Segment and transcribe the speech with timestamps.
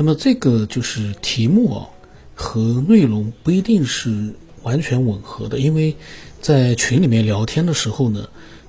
[0.00, 1.88] 那么这个就是题目啊
[2.32, 4.32] 和内容不一定是
[4.62, 5.92] 完全吻合的，因为
[6.40, 8.28] 在群里面聊天的时候呢，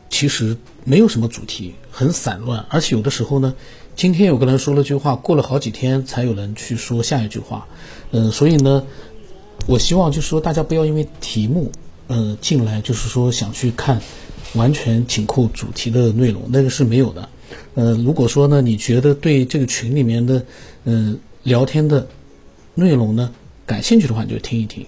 [0.09, 3.54] 其实没有什么主题，很散乱，而且有的时候呢，
[3.95, 7.68] 今天有个人说了句话，过了好几天才有人去说下一句话，
[8.09, 8.84] 嗯，所以呢，
[9.68, 11.71] 我希望就是说大家不要因为题目，
[12.07, 14.02] 呃，进来就是说想去看
[14.55, 17.30] 完全紧扣主题的内容，那个是没有的。
[17.75, 20.43] 呃，如果说呢，你觉得对这个群里面的，
[20.84, 22.07] 嗯，聊天的
[22.75, 23.31] 内容呢
[23.66, 24.85] 感兴趣的话，你就听一听。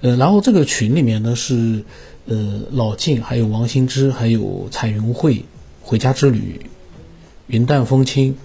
[0.00, 1.84] 呃，然后这个群里面呢是，
[2.26, 5.44] 呃，老静，还有王新之，还有彩云会、
[5.82, 6.60] 回家之旅、
[7.46, 8.36] 云淡风轻，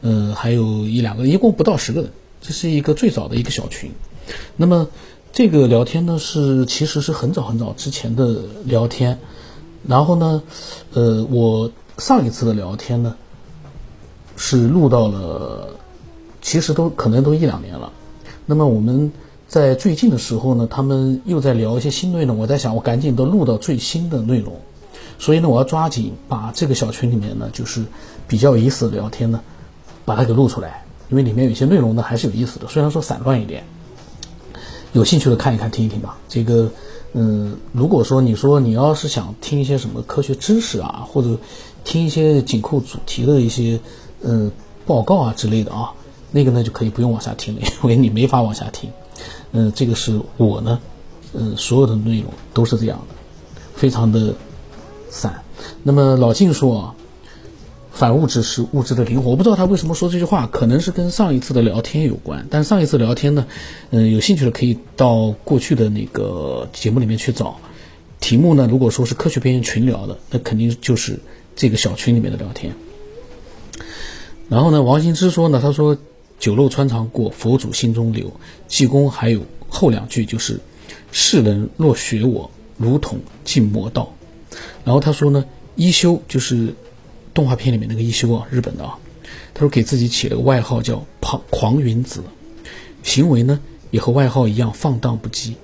[0.00, 2.10] 呃，还有一两个，一共不到十个人。
[2.40, 3.90] 这是一个最早的一个小群。
[4.56, 4.88] 那么
[5.32, 9.18] 这个聊天呢是其实是很早很早之前的聊天。
[9.86, 10.42] 然后呢，
[10.92, 11.70] 呃，我。
[11.98, 13.14] 上一次的聊天呢，
[14.34, 15.76] 是录到了，
[16.40, 17.92] 其实都可能都一两年了。
[18.46, 19.12] 那么我们
[19.46, 22.38] 在最近的时候呢，他们又在聊一些新内容。
[22.38, 24.54] 我在想，我赶紧都录到最新的内容。
[25.18, 27.84] 所以呢，我要抓紧把这个小群里面呢，就是
[28.26, 29.40] 比较有意思的聊天呢，
[30.04, 30.84] 把它给录出来。
[31.10, 33.64] 因为里面有些内容呢还是有意思的，虽然说散乱一点。
[34.92, 36.18] 有兴趣的看一看，听一听吧。
[36.28, 36.68] 这个，
[37.12, 41.36] 嗯，如果说你说你要是想听一些什么科学知识啊，或者
[41.84, 43.78] 听一些紧扣主题的一些，
[44.22, 44.50] 呃，
[44.86, 45.92] 报告啊之类的啊，
[46.32, 48.90] 那个呢就可以不用往下听了，因为你没法往下听。
[49.52, 50.80] 嗯，这个是我呢，
[51.32, 53.14] 嗯，所有的内容都是这样的，
[53.74, 54.34] 非常的
[55.08, 55.42] 散。
[55.82, 56.94] 那么老晋说啊，
[57.92, 62.46] 反物质是物质的灵魂，我不知道他为什么说这句话，可能是跟上一次的聊天有关。
[62.50, 63.46] 但上一次聊天呢，
[63.90, 67.58] 嗯，有兴趣的可以到过去的那个节目里面去找。
[68.20, 71.18] 题目呢，如果说是科学边缘群聊的，那肯定就是。
[71.56, 72.72] 这个小群里面的聊天，
[74.48, 75.98] 然后呢，王羲之说呢，他说
[76.40, 78.32] “酒肉穿肠过，佛祖心中留”。
[78.66, 80.58] 济公还有后两句就是
[81.12, 84.12] “世人若学我，如同进魔道”。
[84.84, 85.44] 然后他说呢，
[85.76, 86.74] 一休就是
[87.32, 88.98] 动画片里面那个一休啊，日本的啊，
[89.54, 92.24] 他说给自己起了个外号叫“狂狂云子”，
[93.04, 95.54] 行为呢也和外号一样放荡不羁，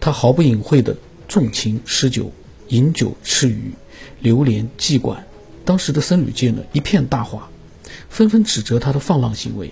[0.00, 0.96] 他毫不隐晦的
[1.28, 2.30] 纵情诗酒，
[2.68, 3.72] 饮酒吃鱼。
[4.20, 5.26] 流连妓馆，
[5.64, 7.50] 当时的僧侣界呢一片大哗，
[8.08, 9.70] 纷纷指责他的放浪行为。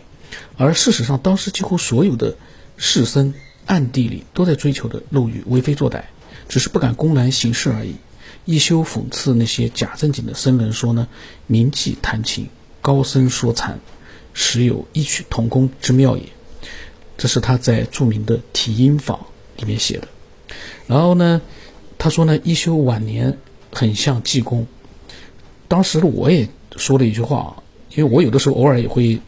[0.57, 2.37] 而事实上，当时几乎所有的
[2.77, 3.35] 士僧
[3.67, 6.03] 暗地里都在追求的漏欲，为非作歹，
[6.49, 7.95] 只是不敢公然行事而已。
[8.45, 11.09] 一休讽刺那些假正经的僧人说呢
[11.47, 12.49] ：“名妓弹琴，
[12.81, 13.79] 高僧说禅，
[14.33, 16.25] 实有异曲同工之妙也。”
[17.17, 19.19] 这是他在著名的《体音坊》
[19.61, 20.09] 里面写的。
[20.87, 21.41] 然后呢，
[21.99, 23.39] 他说呢，一休晚年。
[23.77, 24.69] 很像济公，
[25.67, 27.51] 当时我也说了一句话啊，
[27.97, 29.19] 因为我有的时候偶尔也会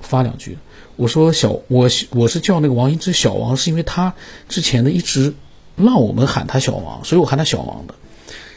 [0.00, 0.58] 发两句。
[0.96, 4.14] 我说小我我是叫那个王羲之小王，是因为他
[4.48, 5.34] 之前呢一直
[5.76, 7.94] 让我们喊他小王，所以我喊他小王的。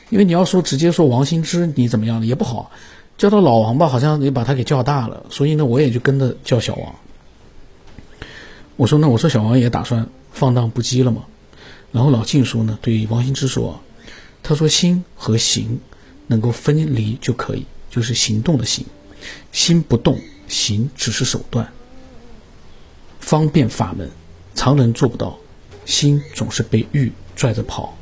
[0.10, 2.72] 因为你要说直接说王羲之你怎么样了也不好，
[3.18, 6.96] 叫他老王吧，好像也把他给叫大了，所以呢我也就跟着叫小王。
[8.76, 11.24] 我说那我说小王也打算放荡不羁了嘛，
[11.92, 13.82] 然后老晋说呢对王羲之说。
[14.46, 15.80] 他说：“心和行
[16.28, 18.86] 能够分离就可以，就是行动的行，
[19.54, 20.20] 心不动，
[20.54, 21.74] 行只是手段。
[23.20, 24.12] 方便法门，
[24.54, 25.40] 常人做不到，
[25.86, 27.98] 心总是被欲拽着跑。”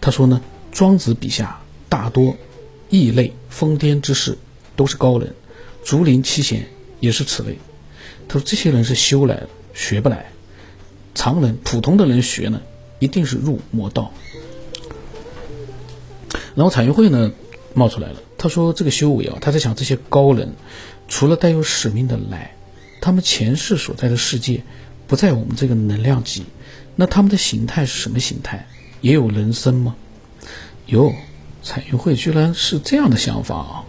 [0.00, 0.40] 他说呢，
[0.72, 2.36] 庄子笔下大多
[2.90, 4.36] 异类疯癫之士
[4.74, 5.34] 都是高人，
[5.84, 6.68] 竹林七贤
[7.00, 7.58] 也是此类。
[8.28, 10.32] 他说这些人是修来的，学不来。
[11.14, 12.60] 常人普通的人学呢，
[12.98, 14.12] 一定是入魔道。
[16.54, 17.32] 然后彩云会呢，
[17.74, 18.20] 冒出来了。
[18.38, 20.52] 他说：“这个修为啊，他在想这些高人，
[21.08, 22.54] 除了带有使命的来，
[23.00, 24.62] 他们前世所在的世界
[25.06, 26.44] 不在我们这个能量级，
[26.94, 28.66] 那他们的形态是什么形态？
[29.00, 29.96] 也有人生吗？”
[30.86, 31.12] 哟，
[31.62, 33.84] 彩云会居然是这样的想法啊！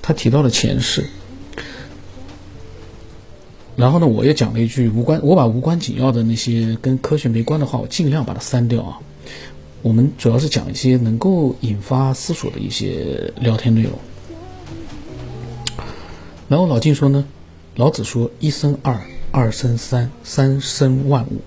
[0.00, 1.04] 他提到了前世，
[3.76, 8.98] 然后呢，我也讲了一句无关，我把无关紧要的那些跟科学没关的话，我尽量把它删掉啊。
[9.84, 13.92] 我们主要是讲一些能够引发思索的一些聊天内容。
[16.48, 17.26] 然后老晋说呢，
[17.76, 18.98] 老子说一生二，
[19.30, 21.42] 二生三，三生万物。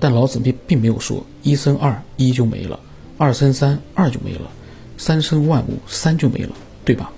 [0.00, 2.80] 但老子并并没有说一生二，一就没了；
[3.18, 4.50] 二生三，二就没了；
[4.96, 6.56] 三生万物，三就没了，
[6.86, 7.12] 对吧？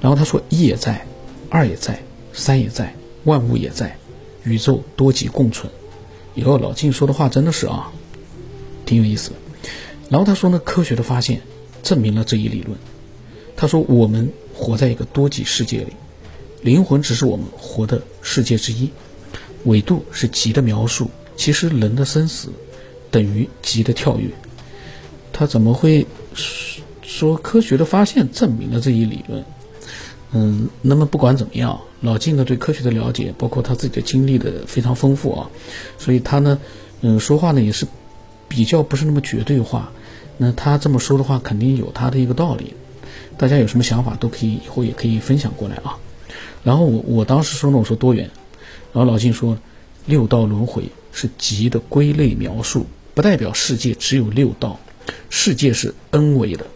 [0.00, 1.06] 然后他说一也在，
[1.48, 2.92] 二也在，三也在，
[3.22, 3.96] 万物也在，
[4.42, 5.72] 宇宙多极共存。
[6.34, 7.92] 以后老晋说的话真的是啊，
[8.84, 9.36] 挺有意思的。
[10.08, 11.40] 然后他说呢，科学的发现
[11.82, 12.76] 证明了这一理论。
[13.56, 15.92] 他说，我们活在一个多极世界里，
[16.62, 18.90] 灵魂只是我们活的世界之一，
[19.64, 21.10] 纬度是极的描述。
[21.36, 22.50] 其实人的生死
[23.10, 24.28] 等于极的跳跃。
[25.32, 26.06] 他怎么会
[27.02, 29.44] 说科学的发现证明了这一理论？
[30.32, 35.50] 嗯，那么不管怎么样，老晋呢对科学的了解，包括他自己的经历的非常丰富啊，
[35.98, 36.58] 所以他呢，
[37.00, 37.86] 嗯，说话呢也是
[38.48, 39.90] 比较不是那么绝对化。
[40.38, 42.74] 那他这么说的话，肯定有他的一个道理。
[43.38, 45.98] 大家有什么想法都可以以后也可以分享过来啊。
[46.62, 48.30] 然后我我当时说呢，我说多远？
[48.92, 49.58] 然后老静说，
[50.06, 54.78] 六道轮回是极的归类描述，不代表世界只有六道，
[55.30, 56.66] 世界是 n 维的。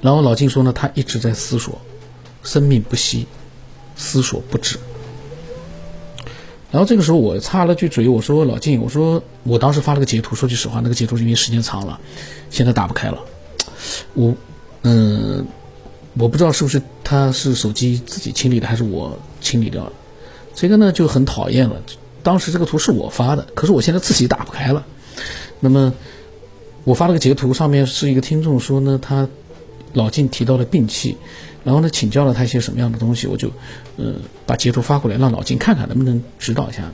[0.00, 1.80] 然后老静说呢，他一直在思索，
[2.42, 3.26] 生命不息，
[3.96, 4.78] 思索不止。
[6.70, 11.98] 然后这个时候我插了句嘴，我说老晋，我说我当时发了个截图，说句实话，那个截图是因为时间长了，
[12.50, 13.18] 现在打不开了。
[14.14, 14.34] 我，
[14.82, 15.46] 嗯，
[16.14, 19.92] 我不知道是不是他是手机自己清理的，还是我清理掉了。
[20.54, 21.80] 这个呢就很讨厌了。
[22.22, 24.84] 当时这个图是我发的，可是我现在自己打不开了。
[25.60, 25.94] 那么
[26.84, 29.28] 我发了个截图，上面是一个听众说呢，他。
[29.98, 31.16] 老晋提到了病气，
[31.64, 33.50] 然后呢，请教了他一些什么样的东西，我就，
[33.96, 34.14] 呃，
[34.46, 36.92] 把截图发过来，让老晋看看能不能指导一下呢。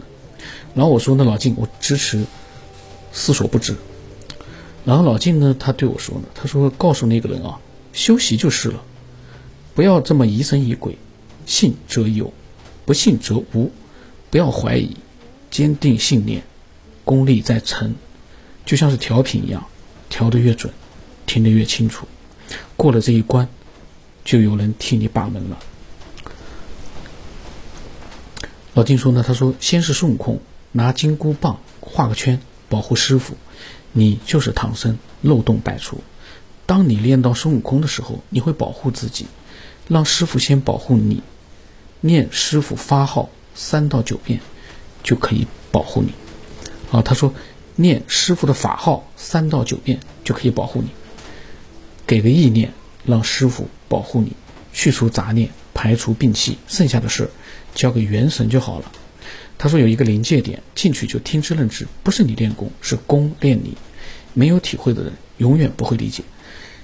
[0.74, 2.24] 然后我说呢，老晋，我支持
[3.12, 3.76] 思索不止。
[4.86, 7.60] 然后老晋呢，他对我说呢，他说告诉那个人啊，
[7.92, 8.82] 休息就是了，
[9.74, 10.96] 不要这么疑神疑鬼，
[11.46, 12.32] 信则有，
[12.86, 13.70] 不信则无，
[14.30, 14.96] 不要怀疑，
[15.50, 16.42] 坚定信念，
[17.04, 17.94] 功力在成，
[18.64, 19.62] 就像是调频一样，
[20.08, 20.72] 调得越准，
[21.26, 22.06] 听得越清楚。
[22.76, 23.48] 过了这一关，
[24.24, 25.58] 就有人替你把门了。
[28.74, 30.40] 老金说呢，他说先是孙悟空
[30.72, 33.36] 拿金箍棒画个圈保护师傅，
[33.92, 36.00] 你就是唐僧漏洞百出。
[36.66, 39.26] 当你练到孙悟空的时候，你会保护自己，
[39.86, 41.22] 让师傅先保护你，
[42.00, 44.40] 念师傅发号三到九遍
[45.02, 46.12] 就可以保护你。
[46.90, 47.32] 啊，他说
[47.76, 50.88] 念师傅的法号三到九遍就可以保护你。
[52.06, 52.72] 给个意念，
[53.04, 54.32] 让师傅保护你，
[54.72, 57.30] 去除杂念，排除病气，剩下的事
[57.74, 58.92] 交给元神就好了。
[59.56, 63.76] 他说有一个临界点，进去就听之任之，不是你练功，是功练你。
[64.32, 66.24] 没有体会的人永远不会理解。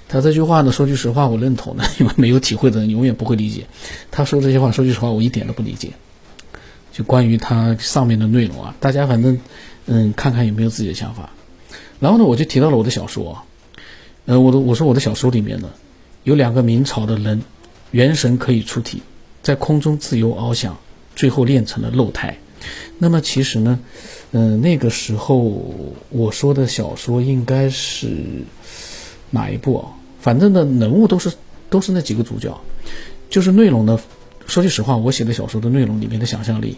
[0.08, 3.66] 他这句话呢，说句实话，我认同的，因为没有体会的人永远不会理解。
[4.10, 5.90] 他说这些话，说句实话，我一点都不理解。
[6.92, 9.38] 就关于他上面的内容啊，大家反正
[9.86, 11.30] 嗯，看看有没有自己的想法。
[11.98, 13.42] 然后呢，我就提到了我的小说。
[14.26, 15.70] 呃，我的我说我的小说里面呢，
[16.24, 17.42] 有两个明朝的人，
[17.90, 19.02] 元神可以出体，
[19.42, 20.76] 在空中自由翱翔，
[21.16, 22.36] 最后练成了肉胎。
[22.98, 23.80] 那么其实呢，
[24.32, 25.38] 嗯，那个时候
[26.10, 28.44] 我说的小说应该是
[29.30, 29.88] 哪一部啊？
[30.20, 31.32] 反正呢，人物都是
[31.70, 32.60] 都是那几个主角，
[33.30, 33.98] 就是内容呢。
[34.46, 36.76] 说句实话，我写的小说的内容里面的想象力，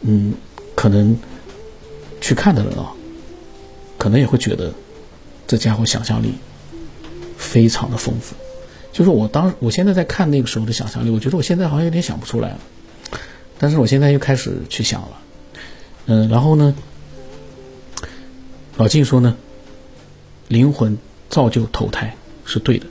[0.00, 0.32] 嗯，
[0.74, 1.16] 可能
[2.20, 2.92] 去看的人啊，
[3.98, 4.72] 可能也会觉得
[5.46, 6.32] 这家伙想象力。
[7.54, 8.34] 非常的丰富，
[8.92, 12.58] 就是我当我现在在看那个时候的想象力，我觉得我现在好像有点想不出来了，
[13.60, 15.18] 但是我现在又开始去想了，
[16.06, 16.74] 嗯，然后呢，
[18.76, 19.36] 老静说呢，
[20.48, 20.98] 灵魂
[21.30, 22.86] 造就投胎是对的，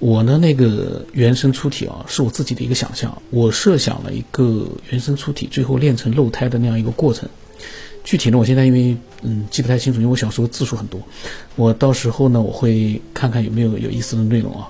[0.00, 7.26] 我呢那个原生出体啊，是我自己的一个想象，我设想了一个原生出体最后练成肉胎的那样一个过程。
[8.04, 11.00] 具体呢，我现在因为嗯记不太清楚，因为我小时候字数很多，
[11.56, 14.68] 我到时候呢我会看看有没有有意思的内容啊，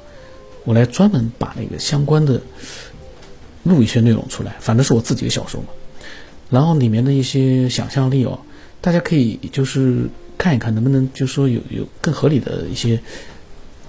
[0.64, 2.40] 我来专门把那个相关的
[3.64, 5.66] 录一些内容出来，反正是我自己的小说嘛。
[6.49, 8.38] 然后里面的一些想象力哦，
[8.81, 12.99] 大家可以就是看一看能不能就是说有有更合理的一些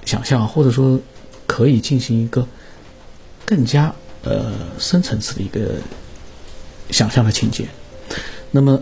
[0.06, 1.00] 想象，或者说
[1.46, 2.46] 可以进行一个
[3.46, 5.75] 更加呃深层次的一个
[6.89, 7.66] 想象的情节，
[8.51, 8.82] 那么。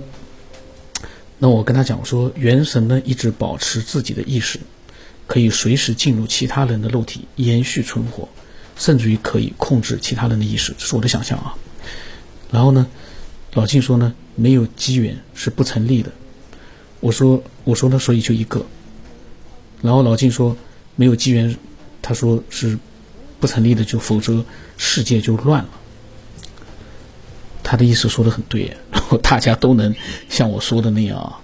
[1.38, 4.58] 那我跟他讲说，元神呢一直保持自己的意识，
[5.28, 8.28] 可以随时进入其他人的肉体，延续存活，
[8.78, 11.54] 甚至于可以控制其他人的意识，这是我的想象啊。
[12.50, 12.88] 然后呢，
[13.54, 16.10] 老晋说呢，没有机缘是不成立的。
[17.02, 18.66] 我说我说呢，所以就一个。
[19.82, 20.56] 然后老晋说，
[20.96, 21.54] 没有机缘，
[22.02, 22.80] 他说是
[23.42, 24.44] 不成立的，就否则
[24.78, 25.70] 世界就乱了。
[27.66, 29.94] 他的意思说的很对， 然后大家都能
[30.30, 31.36] 像我说的那样，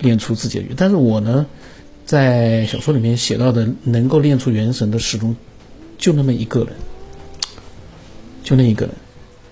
[0.00, 0.64] 练出自己的。
[0.74, 1.44] 但是我呢，
[2.06, 5.36] 在小说里面写到的能够练出元神的始终
[5.98, 6.68] 就那么一个人，
[8.42, 8.94] 就那一个人。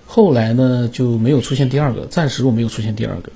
[0.07, 3.31] 后来呢就没有出现第二个，暂时我没有出现第二个。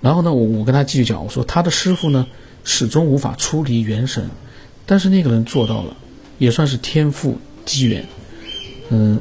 [0.00, 2.26] 然后呢，我我跟他继续讲，我说他的师傅呢
[2.64, 4.28] 始终无法出离元神，
[4.86, 5.94] 但是那个人做到了，
[6.38, 8.04] 也算是天赋机缘。
[8.88, 9.20] 嗯。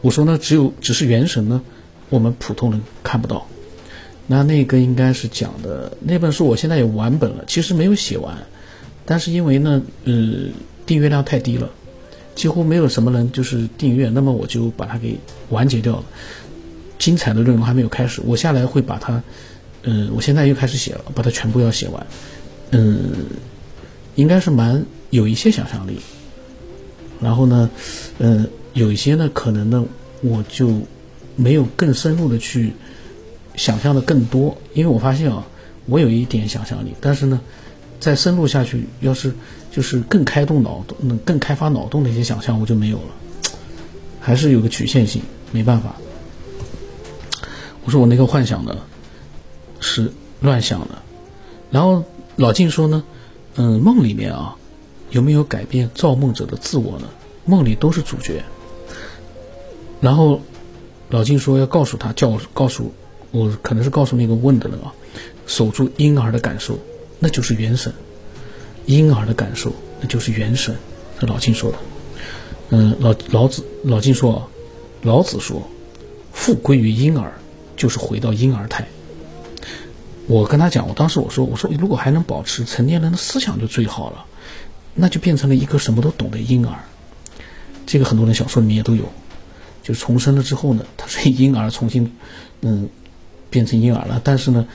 [0.00, 1.62] 我说呢，只有只是元神呢，
[2.14, 3.44] 我们普通人看不到。
[4.28, 8.32] 那那个应该是讲的那本书，我现在有完本了，其实没有写完，
[9.04, 10.44] 但是因为呢，呃，
[10.86, 11.68] 订阅量太低了，
[12.36, 15.18] 几乎没有什么人就是订阅，那么我就把它给
[15.50, 16.04] 完结掉了。
[16.98, 19.20] 精彩的内容还没有开始，我下来会把它，
[19.82, 22.06] 嗯，我现在又开始写了，把它全部要写完，
[22.70, 23.26] 嗯，
[24.14, 25.98] 应该是蛮有一些想象力。
[27.20, 27.68] 然后呢，
[28.20, 29.84] 嗯，有一些呢，可能呢，
[30.22, 30.80] 我就
[31.36, 32.72] 没有更深入的去。
[33.56, 35.46] 想象的更多，因为我发现啊，
[35.86, 37.40] 我有一点想象力，但是呢，
[38.00, 39.32] 再深入下去，要是
[39.70, 43.04] 就是更开动脑洞、更开发脑洞的一些想象，我就没有了，
[44.18, 45.22] 还是有个局限性，
[45.52, 45.94] 没办法。
[47.84, 48.76] 我说我那个幻想呢，
[49.78, 50.10] 是
[50.40, 50.88] 乱想的。
[51.70, 52.02] 然后
[52.34, 53.04] 老静说呢，
[53.54, 54.56] 嗯，梦里面啊，
[55.10, 57.08] 有没有改变造梦者的自我呢？
[57.44, 58.42] 梦里都是主角。
[60.00, 60.40] 然后
[61.14, 62.92] 老金说要告诉他，叫我告诉。
[63.30, 64.92] 我可能是告诉那个问的人啊，
[65.46, 66.76] 守住婴儿的感受，
[67.20, 67.92] 那就是元神。
[68.86, 70.74] 婴儿的感受，那就是元神。
[71.20, 71.78] 这老金说的。
[72.70, 74.50] 嗯，老老子老金说，
[75.02, 75.62] 老子说，
[76.32, 77.32] 复归于婴儿，
[77.76, 78.84] 就是回到婴儿态。
[80.26, 84.24] 我跟他讲，我当时我说，我说如果还能保持成年人的思想就最好了，
[84.94, 86.74] 那就变成了一个什么都懂的婴儿。
[87.86, 89.12] 这个很多人小说里面也都有，
[89.84, 92.12] 就重生了之后呢，他是婴儿重新，
[92.62, 92.88] 嗯。
[93.50, 94.66] 变成婴儿了，但是呢，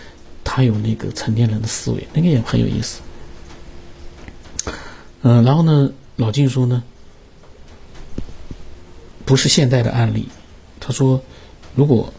[0.42, 3.02] 他有那个成年人的思维，那个也很有意思。
[5.22, 6.82] 嗯，然后呢，老静说呢，
[9.26, 10.30] 不是现代的案例。
[10.80, 11.22] 他说，
[11.76, 12.14] 如果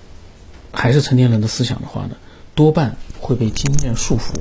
[0.70, 2.16] 还是成年人的思想的话呢，
[2.54, 4.35] 多半会被经验束缚。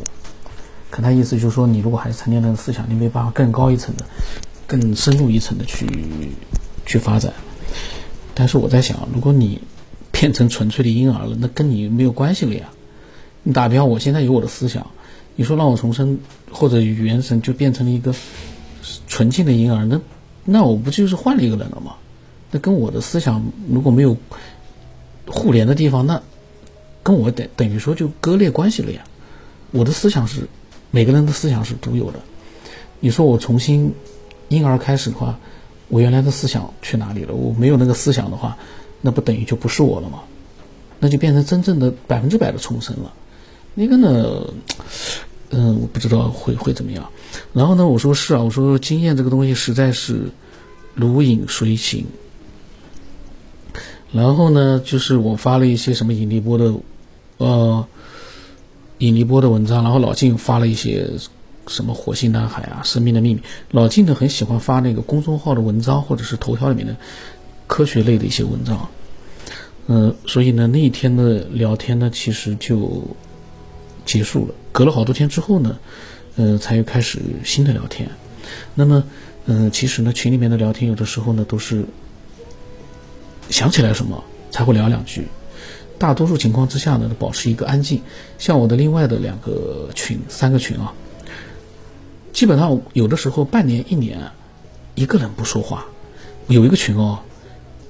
[0.90, 4.04] 可他意思就是说，你如果还是成年人的思想，你没办法更高一层的、
[4.68, 5.88] 更深入一层的去
[6.86, 7.34] 去发展。
[8.40, 9.60] 但是我在想，如果你
[10.14, 12.70] 变成纯粹的婴儿了，那跟你没有关系了呀。
[13.44, 14.92] 你打比方，我现在有我的思想，
[15.36, 16.20] 你说让我重生
[16.50, 18.16] 或者元神就变成了一个
[19.10, 20.00] 纯净的婴儿，那
[20.46, 21.98] 那我不就是换了一个人了吗？
[22.50, 24.16] 那跟我的思想如果没有
[25.28, 26.24] 互联的地方，那
[27.04, 29.04] 跟我等等于说就割裂关系了呀。
[29.72, 30.48] 我的思想是
[30.92, 32.22] 每个人的思想是独有的。
[33.02, 33.94] 你说我重新
[34.48, 35.38] 婴儿开始的话，
[35.90, 37.34] 我原来的思想去哪里了？
[37.34, 38.58] 我没有那个思想的话。
[39.02, 40.20] 那不等于就不是我了吗？
[41.00, 43.14] 那就变成真正的百分之百的重生了。
[43.74, 44.44] 那个呢，
[45.52, 47.10] 嗯，我不知道会会怎么样。
[47.54, 50.30] 然后呢，我说是啊，我说经验这个东西实在是
[50.96, 52.06] 如影随形。
[54.12, 56.74] 然后呢，就是我发了一些什么引力波的，
[57.38, 57.86] 呃，
[58.98, 59.82] 引力波的文章。
[59.82, 61.10] 然后老静发了一些
[61.70, 63.42] 什么火星男孩啊、生命的秘密。
[63.72, 66.94] 老静呢很喜欢发那个公众号的文章或者是头条里面的。
[67.72, 68.90] 科学类的一些文章，
[69.86, 73.04] 嗯，所以呢，那一天的聊天呢，其实就
[74.08, 74.56] 结束了。
[74.72, 75.78] 隔了好多天之后呢，
[76.36, 78.10] 呃，才又开始新的聊天。
[78.74, 79.04] 那么，
[79.46, 81.86] 嗯，其实呢，群里面的聊天有的时候呢，都是
[83.52, 85.28] 想起来什么才会聊两句。
[86.00, 88.02] 大多数情况之下呢，保持一个安静。
[88.40, 90.92] 像我的另外的两个群，三个群啊，
[92.40, 94.18] 基本上有的时候半年、一年，
[94.96, 95.86] 一个人不说话。
[96.48, 97.20] 有一个群哦。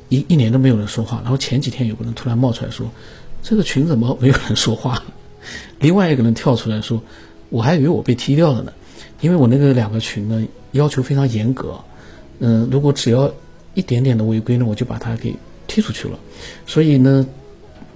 [0.10, 2.89] 一一年都没有人说话，然后前几天有个人突然冒出来说
[3.44, 5.03] ：“这个群怎么没有人说话？”
[5.79, 7.00] 另外一个人跳出来说
[7.50, 8.74] ：“我还以为我被踢掉了呢，
[9.22, 11.79] 因为我那个两个群呢要求非常严格，
[12.39, 13.32] 嗯，如果只要
[13.75, 15.32] 一点点的违规呢，我就把他给
[15.68, 16.18] 踢出去了。
[16.65, 17.24] 所以呢，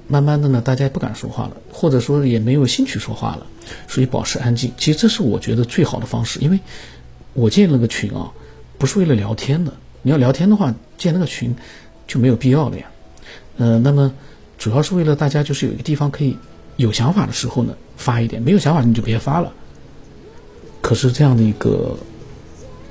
[0.08, 3.48] 慢慢的呢，大家也不敢说话了，或者说也没有兴趣说话了，
[3.88, 4.72] 所以保持安静。
[4.78, 6.60] 其实这是我觉得最好的方式，因为
[7.34, 8.32] 我建那个群啊，
[8.78, 9.74] 不是为了聊天的。
[10.02, 11.56] 你要聊天的话，建那个群。”
[12.06, 12.86] 就没有必要了呀，
[13.58, 14.14] 呃，那么
[14.58, 16.38] 主要是为了大家就是有一个地方可以
[16.76, 19.54] 有想法的时候呢发一点，没有想法你就别发了。
[20.82, 21.98] 可是这样的一个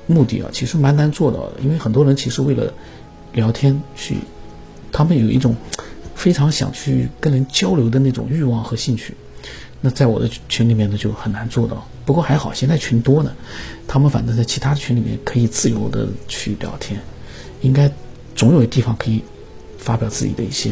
[0.07, 2.73] 目的啊，其实蛮难做到的，因为很多人其实为了
[3.35, 4.16] 聊天去，
[4.90, 5.54] 他们有一种
[6.22, 9.12] 非常想去跟人交流的那种欲望和兴趣，
[9.80, 11.84] 那在我的群里面呢就很难做到。
[12.04, 13.32] 不过还好，现在群多呢，
[13.88, 17.00] 他们反正在其他群里面可以自由的去聊天，
[17.62, 17.90] 应该。
[18.34, 19.22] 总有地方可以
[19.76, 20.70] 发表自己的一些，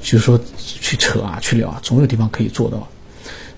[0.00, 2.88] 就是说去扯啊，去聊啊，总有地方可以做到。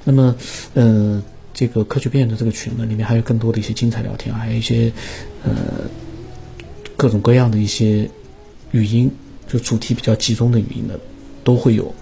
[0.03, 0.35] 那么，
[0.75, 1.23] 呃，
[1.55, 4.93] 这个科学变的这个群呢，里面还有更多的一些精彩聊天，还有一些
[5.45, 5.53] 呃
[6.97, 8.11] 各种各样的一些
[8.73, 9.09] 语音，
[9.47, 10.99] 就主题比较集中的语音的
[11.45, 11.95] 都会有。